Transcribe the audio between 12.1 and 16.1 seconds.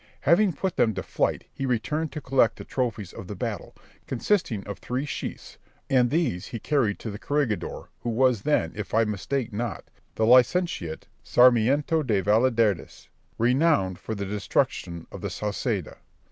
Valladares, renowned for the destruction of the Sauceda.